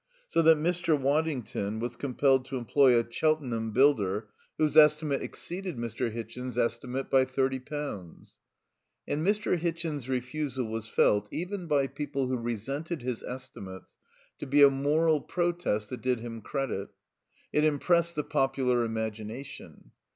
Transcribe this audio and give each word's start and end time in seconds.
So 0.27 0.41
that 0.41 0.57
Mr. 0.57 0.99
Waddington 0.99 1.77
was 1.79 1.95
compelled 1.95 2.45
to 2.45 2.57
employ 2.57 2.97
a 2.99 3.05
Cheltenham 3.07 3.69
builder 3.69 4.29
whose 4.57 4.75
estimate 4.75 5.21
exceeded 5.21 5.77
Mr. 5.77 6.11
Hitchin's 6.11 6.57
estimate 6.57 7.11
by 7.11 7.23
thirty 7.23 7.59
pounds. 7.59 8.33
And 9.07 9.23
Mr. 9.23 9.59
Hitchin's 9.59 10.09
refusal 10.09 10.65
was 10.65 10.87
felt, 10.89 11.29
even 11.31 11.67
by 11.67 11.85
people 11.85 12.25
who 12.29 12.37
resented 12.37 13.03
his 13.03 13.21
estimates, 13.21 13.93
to 14.39 14.47
be 14.47 14.63
a 14.63 14.71
moral 14.71 15.21
protest 15.21 15.91
that 15.91 16.01
did 16.01 16.19
him 16.21 16.41
credit. 16.41 16.89
It 17.53 17.63
impressed 17.63 18.15
the 18.15 18.23
popular 18.23 18.83
imagination. 18.83 19.91